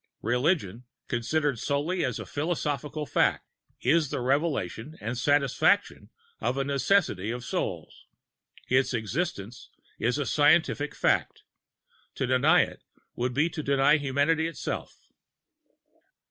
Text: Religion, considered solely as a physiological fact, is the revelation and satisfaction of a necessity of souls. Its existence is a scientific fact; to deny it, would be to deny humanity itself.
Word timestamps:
Religion, 0.23 0.85
considered 1.07 1.59
solely 1.59 2.03
as 2.03 2.17
a 2.17 2.25
physiological 2.25 3.05
fact, 3.05 3.45
is 3.81 4.09
the 4.09 4.19
revelation 4.19 4.97
and 4.99 5.15
satisfaction 5.15 6.09
of 6.39 6.57
a 6.57 6.63
necessity 6.63 7.29
of 7.29 7.45
souls. 7.45 8.07
Its 8.67 8.95
existence 8.95 9.69
is 9.99 10.17
a 10.17 10.25
scientific 10.25 10.95
fact; 10.95 11.43
to 12.15 12.25
deny 12.25 12.63
it, 12.63 12.81
would 13.13 13.35
be 13.35 13.47
to 13.47 13.61
deny 13.61 13.97
humanity 13.97 14.47
itself. 14.47 14.97